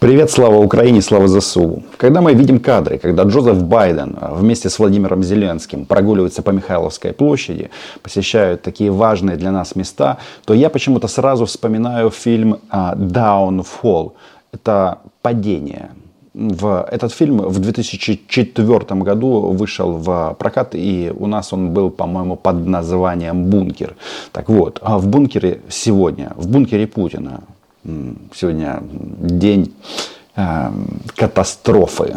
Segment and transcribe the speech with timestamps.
[0.00, 1.82] Привет, слава Украине, слава ЗСУ.
[1.96, 7.70] Когда мы видим кадры, когда Джозеф Байден вместе с Владимиром Зеленским прогуливаются по Михайловской площади,
[8.00, 14.12] посещают такие важные для нас места, то я почему-то сразу вспоминаю фильм а, Downfall.
[14.52, 15.90] Это падение.
[16.32, 22.36] В этот фильм в 2004 году вышел в прокат, и у нас он был, по-моему,
[22.36, 23.96] под названием «Бункер».
[24.30, 27.40] Так вот, а в бункере сегодня, в бункере Путина,
[28.34, 28.82] сегодня
[29.20, 29.74] день
[30.36, 30.70] э,
[31.16, 32.16] катастрофы.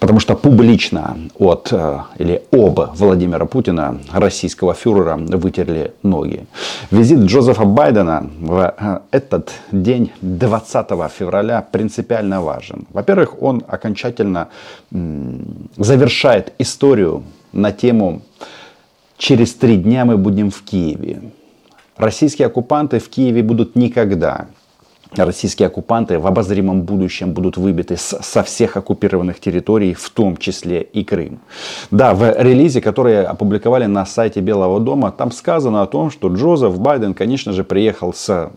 [0.00, 6.46] Потому что публично от э, или об Владимира Путина, российского фюрера, вытерли ноги.
[6.90, 12.86] Визит Джозефа Байдена в э, этот день 20 февраля принципиально важен.
[12.92, 14.48] Во-первых, он окончательно
[14.90, 17.22] завершает историю
[17.52, 18.22] на тему
[19.16, 21.22] «Через три дня мы будем в Киеве».
[21.96, 24.46] Российские оккупанты в Киеве будут никогда
[25.16, 31.04] российские оккупанты в обозримом будущем будут выбиты со всех оккупированных территорий, в том числе и
[31.04, 31.40] Крым.
[31.90, 36.78] Да, в релизе, который опубликовали на сайте Белого дома, там сказано о том, что Джозеф
[36.78, 38.50] Байден, конечно же, приехал с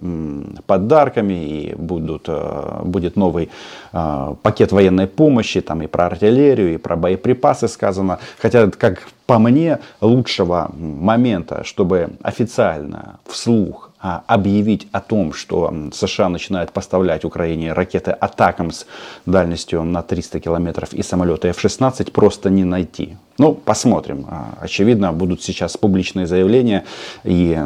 [0.66, 3.50] подарками и будут, э, будет новый
[3.94, 8.20] э, пакет военной помощи, там и про артиллерию, и про боеприпасы сказано.
[8.40, 13.92] Хотя, как по мне, лучшего момента, чтобы официально, вслух
[14.28, 18.86] объявить о том, что США начинают поставлять Украине ракеты «Атакамс»
[19.26, 23.18] дальностью на 300 километров и самолеты F-16 просто не найти.
[23.38, 24.26] Ну, посмотрим.
[24.30, 26.86] А, очевидно, будут сейчас публичные заявления,
[27.24, 27.60] и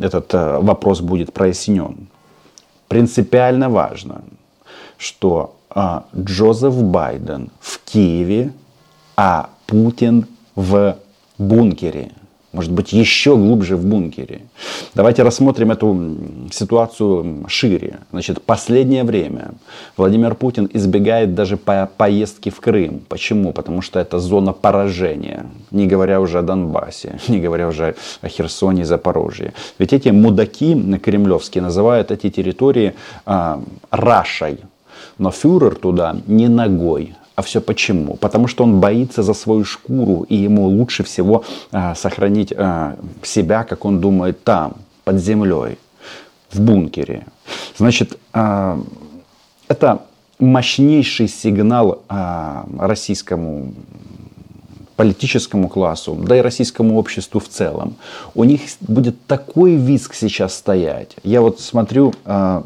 [0.00, 2.08] этот э, вопрос будет прояснен.
[2.88, 4.22] Принципиально важно,
[4.98, 8.52] что а, Джозеф Байден в Киеве,
[9.16, 10.96] а Путин в
[11.38, 12.12] бункере
[12.56, 14.40] может быть, еще глубже в бункере.
[14.94, 16.16] Давайте рассмотрим эту
[16.50, 17.98] ситуацию шире.
[18.12, 19.50] Значит, последнее время
[19.98, 23.02] Владимир Путин избегает даже по поездки в Крым.
[23.08, 23.52] Почему?
[23.52, 25.44] Потому что это зона поражения.
[25.70, 29.52] Не говоря уже о Донбассе, не говоря уже о Херсоне и Запорожье.
[29.78, 32.94] Ведь эти мудаки кремлевские называют эти территории
[33.26, 33.60] а,
[33.90, 34.60] Рашей.
[35.18, 38.16] Но фюрер туда не ногой, а все почему?
[38.16, 43.62] Потому что он боится за свою шкуру, и ему лучше всего а, сохранить а, себя,
[43.64, 44.74] как он думает, там,
[45.04, 45.78] под землей,
[46.50, 47.26] в бункере.
[47.76, 48.80] Значит, а,
[49.68, 50.02] это
[50.38, 53.74] мощнейший сигнал а, российскому
[54.96, 57.96] политическому классу, да и российскому обществу в целом.
[58.34, 61.16] У них будет такой виск сейчас стоять.
[61.22, 62.64] Я вот смотрю а,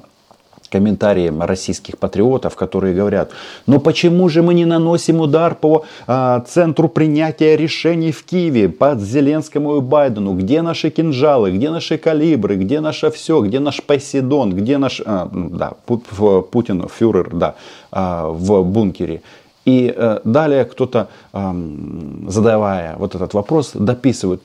[0.70, 3.31] комментарии российских патриотов, которые говорят,
[3.66, 9.00] но почему же мы не наносим удар по а, центру принятия решений в Киеве, под
[9.00, 14.54] Зеленскому и Байдену, где наши кинжалы, где наши калибры, где наше все, где наш Посейдон,
[14.54, 17.54] где наш, а, да, Путин, фюрер, да,
[17.91, 19.22] а, в бункере.
[19.64, 21.54] И а, далее кто-то, а,
[22.28, 24.42] задавая вот этот вопрос, дописывает,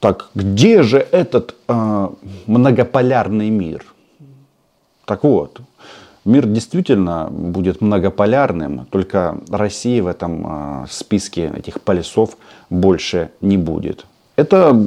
[0.00, 2.12] так где же этот а,
[2.46, 3.84] многополярный мир?
[5.06, 5.60] Так вот,
[6.26, 12.36] мир действительно будет многополярным, только России в этом а, списке этих полюсов
[12.68, 14.04] больше не будет.
[14.34, 14.78] Это,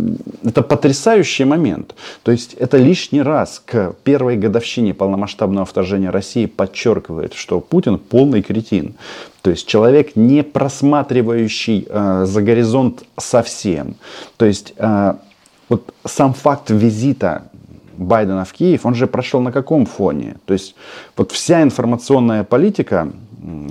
[0.43, 1.95] это потрясающий момент.
[2.21, 8.43] То есть это лишний раз к первой годовщине полномасштабного вторжения России подчеркивает, что Путин полный
[8.43, 8.93] кретин.
[9.41, 13.95] То есть человек, не просматривающий э, за горизонт совсем.
[14.37, 15.13] То есть э,
[15.69, 17.49] вот сам факт визита
[17.99, 20.37] Байдена в Киев, он же прошел на каком фоне?
[20.45, 20.75] То есть
[21.17, 23.11] вот вся информационная политика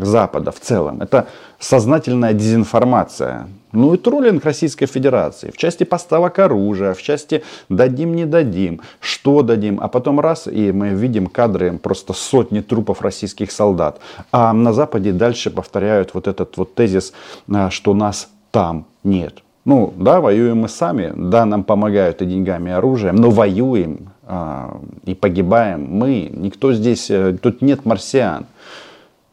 [0.00, 1.26] Запада в целом, это
[1.58, 3.48] сознательная дезинформация.
[3.72, 9.42] Ну и троллинг Российской Федерации в части поставок оружия, в части дадим, не дадим, что
[9.42, 14.00] дадим, а потом раз, и мы видим кадры просто сотни трупов российских солдат.
[14.32, 17.12] А на Западе дальше повторяют вот этот вот тезис,
[17.52, 19.42] а, что нас там нет.
[19.66, 24.08] Ну, да, воюем мы сами, да, нам помогают и деньгами, и оружием, но воюем
[25.04, 26.30] и погибаем мы.
[26.32, 28.46] Никто здесь, э, тут нет марсиан,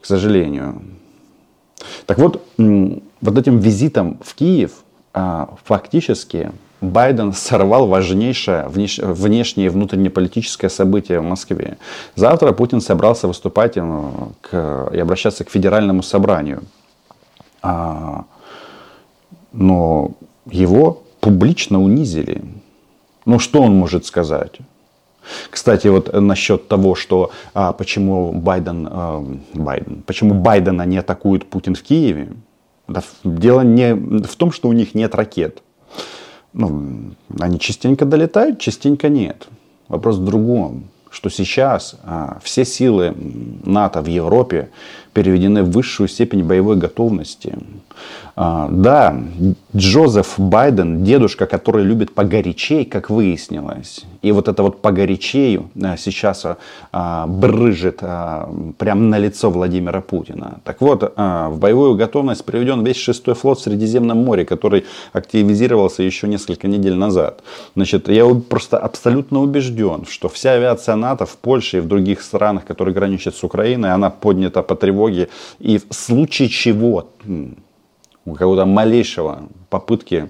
[0.02, 0.82] к сожалению.
[2.06, 4.72] Так вот, вот этим визитом в Киев
[5.14, 6.52] а, фактически
[6.82, 11.78] Байден сорвал важнейшее внешнее и внутреннеполитическое событие в Москве.
[12.16, 14.02] Завтра Путин собрался выступать э,
[14.42, 16.64] к, и обращаться к федеральному собранию.
[17.62, 18.26] А,
[19.52, 20.12] но
[20.50, 22.44] его публично унизили.
[23.26, 24.60] Ну что он может сказать?
[25.50, 31.76] Кстати, вот насчет того, что а, почему Байден, а, Байден, почему Байдена не атакует Путин
[31.76, 32.30] в Киеве,
[32.88, 35.62] да, дело не в том, что у них нет ракет.
[36.54, 39.48] Ну, они частенько долетают, частенько нет.
[39.88, 40.86] Вопрос в другом
[41.16, 43.16] что сейчас а, все силы
[43.64, 44.70] НАТО в Европе
[45.16, 47.58] переведены в высшую степень боевой готовности.
[48.38, 49.16] А, да,
[49.74, 54.04] Джозеф Байден, дедушка, который любит погорячей, как выяснилось.
[54.22, 56.46] И вот это вот погорячей а, сейчас
[56.92, 58.00] а, брыжет
[58.78, 60.60] прямо на лицо Владимира Путина.
[60.66, 64.84] Так вот, в боевую готовность приведен весь шестой флот в Средиземном море, который
[65.14, 67.42] активизировался еще несколько недель назад.
[67.76, 72.66] Значит, я просто абсолютно убежден, что вся авиация НАТО в Польше и в других странах,
[72.66, 75.05] которые граничат с Украиной, она поднята по тревоге.
[75.60, 77.10] И в случае чего
[78.26, 80.30] у какого-то малейшего попытки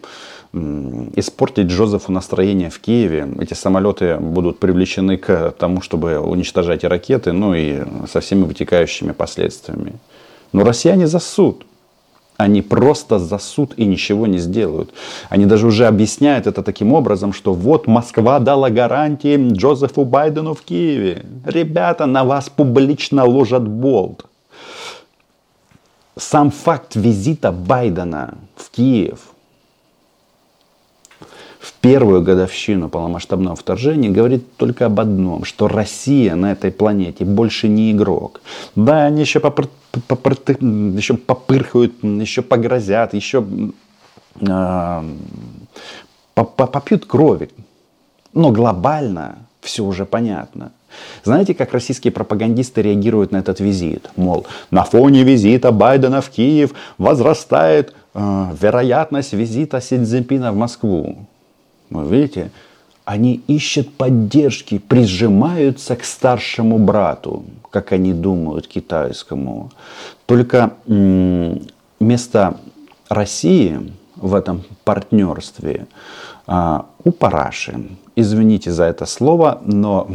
[1.16, 3.28] испортить Джозефу настроение в Киеве.
[3.40, 9.94] Эти самолеты будут привлечены к тому, чтобы уничтожать ракеты, ну и со всеми вытекающими последствиями.
[10.54, 11.66] Но россияне за суд.
[12.38, 14.94] Они просто за суд и ничего не сделают.
[15.30, 20.62] Они даже уже объясняют это таким образом, что вот Москва дала гарантии Джозефу Байдену в
[20.62, 21.24] Киеве.
[21.46, 24.26] Ребята, на вас публично ложат болт
[26.18, 29.20] сам факт визита Байдена в Киев
[31.66, 37.68] в первую годовщину полномасштабного вторжения говорит только об одном, что Россия на этой планете больше
[37.68, 38.42] не игрок.
[38.76, 39.68] Да, они еще, попр...
[40.08, 40.34] Попр...
[40.62, 43.44] еще попырхают, еще погрозят, еще
[44.42, 45.04] э,
[46.36, 47.50] попьют крови.
[48.34, 50.72] Но глобально все уже понятно.
[51.24, 54.10] Знаете, как российские пропагандисты реагируют на этот визит?
[54.16, 61.18] Мол, на фоне визита Байдена в Киев возрастает э, вероятность визита Си в Москву.
[61.90, 62.52] Вы видите,
[63.04, 69.72] они ищут поддержки, прижимаются к старшему брату, как они думают, китайскому.
[70.26, 70.74] Только
[72.00, 72.58] вместо
[73.10, 75.88] России в этом партнерстве
[76.48, 77.90] а, у параши.
[78.16, 80.08] Извините за это слово, но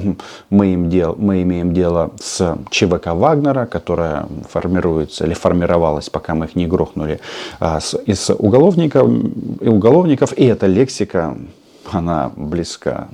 [0.49, 6.47] мы, им дел, мы имеем дело с ЧВК Вагнера, которая формируется или формировалась, пока мы
[6.47, 7.21] их не грохнули,
[7.59, 9.11] а, из уголовников,
[9.61, 11.37] и уголовников, и эта лексика,
[11.91, 13.09] она близка.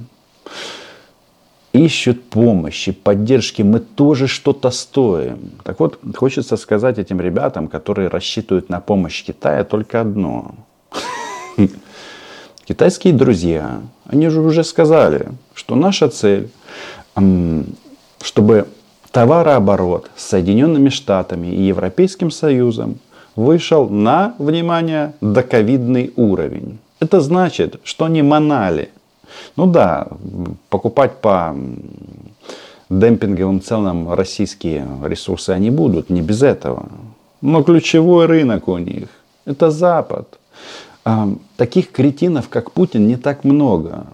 [1.73, 5.51] Ищут помощи, поддержки, мы тоже что-то стоим.
[5.63, 10.55] Так вот, хочется сказать этим ребятам, которые рассчитывают на помощь Китая, только одно–
[12.65, 16.51] Китайские друзья, они же уже сказали, что наша цель,
[18.23, 18.67] чтобы
[19.11, 22.99] товарооборот с Соединенными Штатами и Европейским Союзом
[23.35, 26.79] вышел на, внимание, доковидный уровень.
[27.01, 28.91] Это значит, что они манали.
[29.57, 30.09] Ну да,
[30.71, 31.55] покупать по
[32.89, 36.89] демпинговым ценам российские ресурсы они будут, не без этого.
[37.41, 39.09] Но ключевой рынок у них–
[39.45, 40.39] это Запад
[41.57, 44.07] таких кретинов, как Путин, не так много.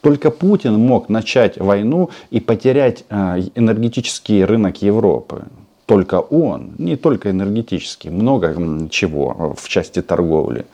[0.00, 5.44] Только Путин мог начать войну и потерять а, энергетический рынок Европы.
[5.86, 8.54] Только он, не только энергетический, много
[8.90, 10.66] чего в части торговли.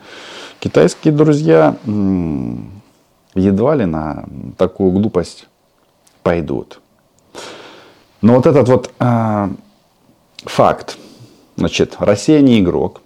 [0.59, 1.75] Китайские друзья
[3.35, 4.25] едва ли на
[4.57, 5.47] такую глупость
[6.23, 6.79] пойдут.
[8.21, 9.49] Но вот этот вот э,
[10.45, 10.97] факт,
[11.55, 13.01] значит, Россия не игрок,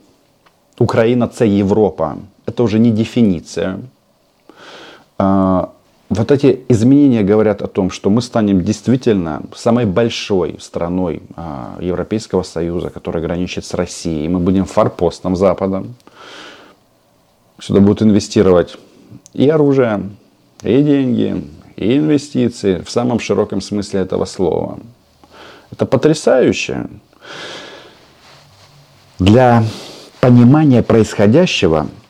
[0.80, 2.16] Украина це Европа
[2.52, 3.80] это уже не дефиниция.
[5.18, 5.74] А,
[6.10, 12.44] вот эти изменения говорят о том, что мы станем действительно самой большой страной а, Европейского
[12.44, 14.28] Союза, которая граничит с Россией.
[14.28, 15.86] Мы будем форпостом Запада.
[17.60, 18.78] Сюда будут инвестировать
[19.34, 20.10] и оружие,
[20.62, 21.46] и деньги,
[21.78, 24.80] и инвестиции в самом широком смысле этого слова.
[25.72, 26.88] Это потрясающе.
[29.20, 29.64] Для
[30.20, 31.88] понимания происходящего–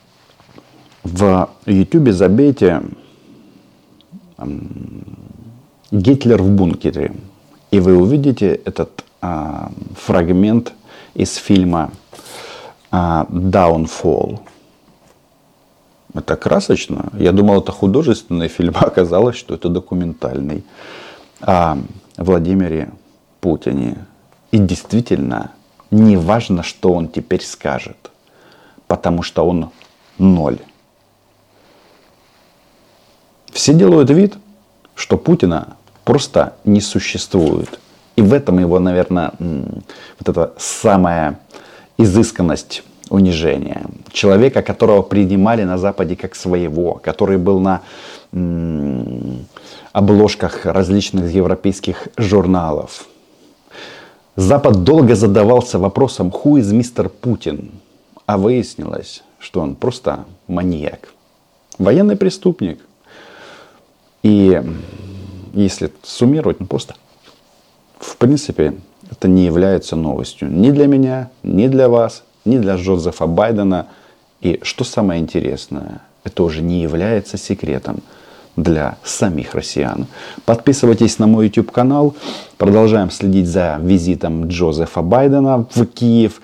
[1.02, 2.82] в YouTube забейте
[5.90, 7.14] Гитлер в бункере.
[7.70, 10.72] И вы увидите этот а, фрагмент
[11.14, 11.90] из фильма
[12.90, 14.40] а, Downfall.
[16.14, 17.10] Это красочно.
[17.18, 20.64] Я думал, это художественный фильм, а оказалось, что это документальный
[21.40, 21.78] о
[22.16, 22.90] Владимире
[23.40, 24.06] Путине.
[24.50, 25.52] И действительно,
[25.90, 28.10] не важно, что он теперь скажет,
[28.86, 29.70] потому что он
[30.18, 30.58] ноль.
[33.62, 34.34] Все делают вид,
[34.96, 37.78] что Путина просто не существует.
[38.16, 41.38] И в этом его, наверное, вот эта самая
[41.96, 43.82] изысканность унижения.
[44.10, 47.82] Человека, которого принимали на Западе как своего, который был на
[49.92, 53.06] обложках различных европейских журналов.
[54.34, 57.70] Запад долго задавался вопросом, who is мистер Путин?
[58.26, 61.14] А выяснилось, что он просто маньяк,
[61.78, 62.80] военный преступник–
[64.22, 64.62] и
[65.52, 66.94] если суммировать, ну просто
[67.98, 68.74] в принципе
[69.10, 73.88] это не является новостью ни для меня, ни для вас, ни для Джозефа Байдена.
[74.40, 78.00] И что самое интересное, это уже не является секретом
[78.56, 80.06] для самих россиян.
[80.44, 82.14] Подписывайтесь на мой YouTube канал.
[82.58, 86.40] Продолжаем следить за визитом Джозефа Байдена в Киев.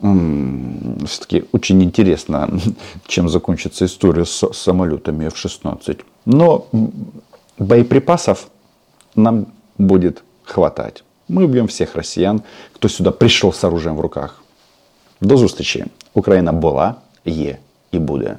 [0.00, 2.50] Все-таки очень интересно,
[3.06, 6.00] чем закончится история с самолетами F-16.
[6.25, 6.65] Но
[7.57, 8.47] боеприпасов
[9.15, 9.45] нам
[9.77, 11.03] будет хватать.
[11.27, 12.41] Мы убьем всех россиян,
[12.73, 14.43] кто сюда пришел с оружием в руках.
[15.21, 15.85] До зустрічі.
[16.13, 17.57] Україна була, є
[17.91, 18.37] і буде.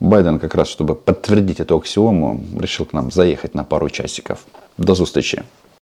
[0.00, 4.44] Байден как раз, чтобы подтвердить эту аксиому, решил к нам заехать на пару часиков.
[4.78, 5.42] До зустрічі.